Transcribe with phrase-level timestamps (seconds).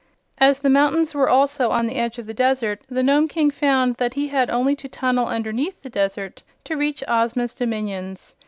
[0.39, 3.97] As the mountains were also on the edge of the desert the Nome King found
[3.97, 8.35] that he had only to tunnel underneath the desert to reach Ozma's dominions.